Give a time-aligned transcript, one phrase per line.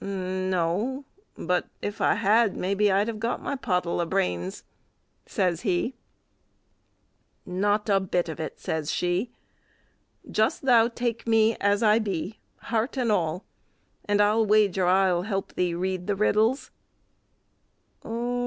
[0.03, 1.05] "No;
[1.37, 4.63] but if I had, maybe I'd have got my pottle o' brains,"
[5.27, 5.93] says he.
[7.45, 9.29] "Not a bit of it," says she;
[10.31, 12.39] "just thou take me as I be,
[12.73, 13.45] heart and all,
[14.05, 16.71] and I'll wager I'll help thee read the riddles."